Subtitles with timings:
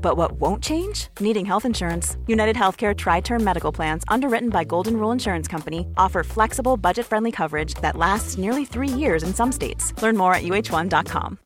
[0.00, 1.08] But what won't change?
[1.20, 2.16] Needing health insurance.
[2.26, 7.04] United Healthcare Tri Term Medical Plans, underwritten by Golden Rule Insurance Company, offer flexible, budget
[7.04, 9.92] friendly coverage that lasts nearly three years in some states.
[10.02, 11.38] Learn more at uh1.com.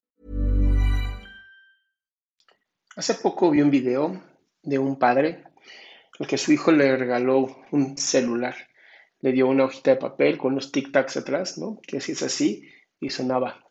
[2.96, 4.20] Hace poco vi un video
[4.62, 5.44] de un padre
[6.20, 8.54] al que su hijo le regaló un celular.
[9.20, 11.80] Le dio una hojita de papel con unos tic-tacs atrás, ¿no?
[11.86, 12.68] Que si es así
[13.00, 13.64] y sonaba.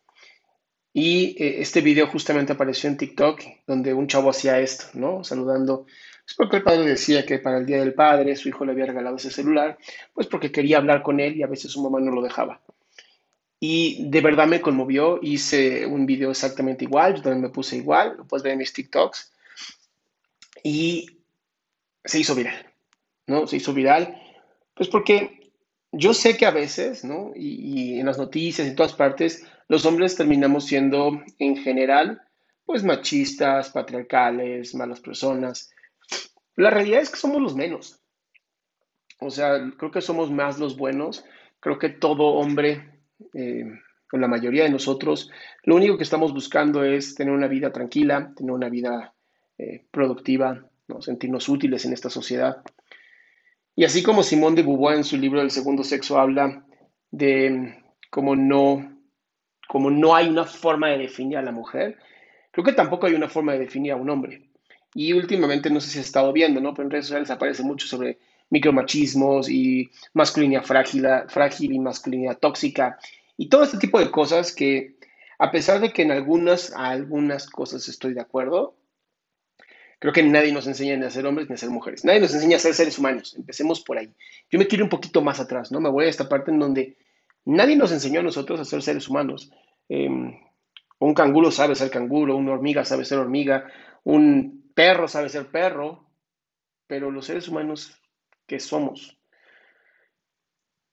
[0.92, 5.24] Y eh, este video justamente apareció en TikTok, donde un chavo hacía esto, ¿no?
[5.24, 5.86] Saludando.
[6.26, 8.86] Es porque el padre decía que para el Día del Padre su hijo le había
[8.86, 9.78] regalado ese celular,
[10.12, 12.60] pues porque quería hablar con él y a veces su mamá no lo dejaba.
[13.58, 18.16] Y de verdad me conmovió, hice un video exactamente igual, yo también me puse igual,
[18.18, 19.32] lo puedes ver en mis TikToks.
[20.64, 21.18] Y
[22.04, 22.66] se hizo viral,
[23.26, 23.46] ¿no?
[23.46, 24.20] Se hizo viral,
[24.74, 25.52] pues porque
[25.92, 27.32] yo sé que a veces, ¿no?
[27.34, 32.22] Y, y en las noticias, en todas partes, los hombres terminamos siendo en general
[32.64, 35.70] pues machistas, patriarcales, malas personas.
[36.56, 38.00] La realidad es que somos los menos.
[39.20, 41.24] O sea, creo que somos más los buenos.
[41.60, 43.00] Creo que todo hombre,
[43.34, 43.64] eh,
[44.12, 45.30] o la mayoría de nosotros,
[45.64, 49.14] lo único que estamos buscando es tener una vida tranquila, tener una vida
[49.58, 51.00] eh, productiva, ¿no?
[51.00, 52.62] sentirnos útiles en esta sociedad.
[53.74, 56.66] Y así como Simón de Beauvoir en su libro El segundo sexo habla
[57.10, 59.01] de cómo no
[59.72, 61.96] como no hay una forma de definir a la mujer,
[62.50, 64.42] creo que tampoco hay una forma de definir a un hombre.
[64.92, 66.74] Y últimamente, no sé si has estado viendo, ¿no?
[66.74, 68.18] Pero en redes sociales aparece mucho sobre
[68.50, 72.98] micromachismos y masculinidad frágil, frágil y masculinidad tóxica
[73.38, 74.96] y todo este tipo de cosas que,
[75.38, 78.74] a pesar de que en algunas, algunas cosas estoy de acuerdo,
[80.00, 82.04] creo que nadie nos enseña ni a ser hombres ni a ser mujeres.
[82.04, 83.34] Nadie nos enseña a ser seres humanos.
[83.38, 84.12] Empecemos por ahí.
[84.50, 85.80] Yo me quiero un poquito más atrás, ¿no?
[85.80, 86.98] Me voy a esta parte en donde
[87.46, 89.50] nadie nos enseñó a nosotros a ser seres humanos.
[89.88, 90.38] Em,
[90.98, 93.66] un canguro sabe ser canguro, una hormiga sabe ser hormiga,
[94.04, 96.08] un perro sabe ser perro,
[96.86, 98.00] pero los seres humanos,
[98.46, 99.18] ¿qué somos?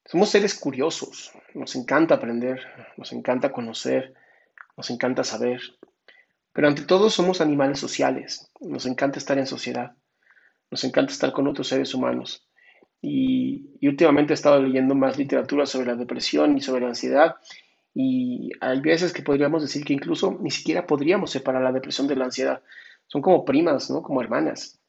[0.06, 2.60] Somos seres curiosos, nos encanta aprender,
[2.98, 4.16] nos encanta conocer,
[4.76, 5.62] nos encanta saber,
[6.52, 9.96] pero ante todo somos animales sociales, nos encanta estar en sociedad,
[10.72, 12.48] nos encanta estar con otros seres humanos.
[13.02, 17.36] Y, y últimamente he estado leyendo más literatura sobre la depresión y sobre la ansiedad
[17.94, 22.16] y hay veces que podríamos decir que incluso ni siquiera podríamos separar la depresión de
[22.16, 22.62] la ansiedad.
[23.08, 24.02] Son como primas, ¿no?
[24.02, 24.80] Como hermanas.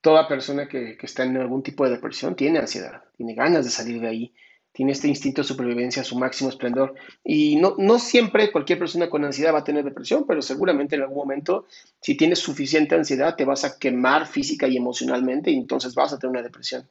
[0.00, 3.70] Toda persona que, que está en algún tipo de depresión tiene ansiedad, tiene ganas de
[3.70, 4.34] salir de ahí,
[4.72, 6.94] tiene este instinto de supervivencia a su máximo esplendor.
[7.24, 11.02] Y no, no siempre cualquier persona con ansiedad va a tener depresión, pero seguramente en
[11.02, 11.66] algún momento,
[12.00, 16.18] si tienes suficiente ansiedad, te vas a quemar física y emocionalmente y entonces vas a
[16.18, 16.88] tener una depresión.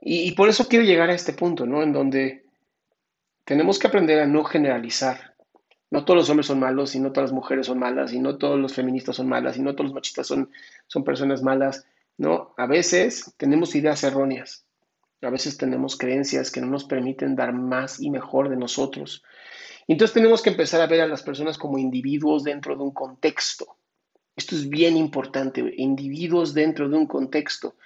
[0.00, 1.82] Y, y por eso quiero llegar a este punto, ¿no?
[1.82, 2.41] En donde
[3.44, 5.34] tenemos que aprender a no generalizar.
[5.90, 8.38] No todos los hombres son malos y no todas las mujeres son malas y no
[8.38, 10.50] todos los feministas son malas y no todos los machistas son,
[10.86, 11.84] son personas malas.
[12.16, 14.64] No, a veces tenemos ideas erróneas.
[15.20, 19.22] A veces tenemos creencias que no nos permiten dar más y mejor de nosotros.
[19.86, 23.76] Entonces tenemos que empezar a ver a las personas como individuos dentro de un contexto.
[24.34, 27.76] Esto es bien importante, individuos dentro de un contexto,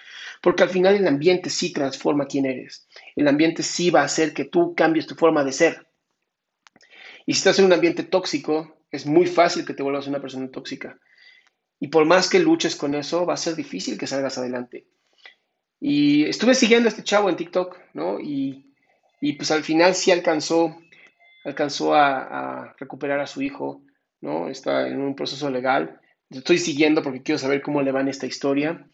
[0.41, 2.87] porque al final el ambiente sí transforma quién eres.
[3.17, 5.89] El ambiente sí va a hacer que tú cambies tu forma de ser.
[7.27, 10.49] Y si estás en un ambiente tóxico, es muy fácil que te vuelvas una persona
[10.49, 11.01] tóxica.
[11.81, 14.87] Y por más que luches con eso, va a ser difícil que salgas adelante.
[15.81, 18.21] Y estuve siguiendo a este chavo en TikTok, ¿no?
[18.21, 18.73] Y,
[19.21, 20.79] y pues al final sí alcanzó,
[21.45, 23.83] alcanzó a, a recuperar a su hijo,
[24.21, 24.49] ¿no?
[24.49, 26.01] Está en un proceso legal
[26.31, 28.89] estoy siguiendo porque quiero saber cómo le va en esta historia.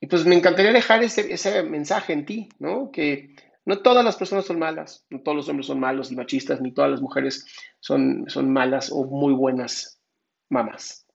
[0.00, 2.90] Y pues me encantaría dejar ese, ese mensaje en ti, ¿no?
[2.90, 3.34] Que
[3.66, 6.72] no todas las personas son malas, no todos los hombres son malos y machistas, ni
[6.72, 7.46] todas las mujeres
[7.80, 10.00] son, son malas o muy buenas
[10.48, 11.06] mamás.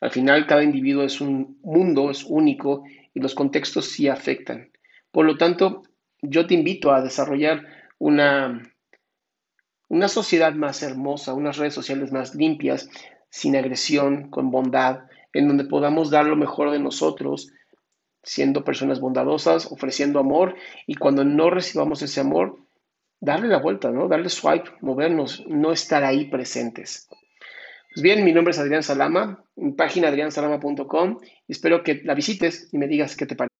[0.00, 4.70] Al final, cada individuo es un mundo, es único y los contextos sí afectan.
[5.10, 5.82] Por lo tanto,
[6.22, 7.66] yo te invito a desarrollar
[7.98, 8.62] una,
[9.88, 12.88] una sociedad más hermosa, unas redes sociales más limpias,
[13.34, 17.50] sin agresión, con bondad, en donde podamos dar lo mejor de nosotros,
[18.22, 20.54] siendo personas bondadosas, ofreciendo amor
[20.86, 22.60] y cuando no recibamos ese amor,
[23.20, 24.06] darle la vuelta, ¿no?
[24.06, 27.08] Darle swipe, movernos, no estar ahí presentes.
[27.92, 32.68] Pues bien, mi nombre es Adrián Salama, mi página adriansalama.com y espero que la visites
[32.70, 33.52] y me digas qué te parece.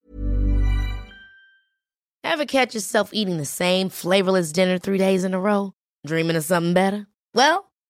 [2.23, 5.73] Ever catch yourself eating the same flavorless dinner three days in a row?
[6.07, 7.09] Dreaming of something better?
[7.35, 7.74] Well,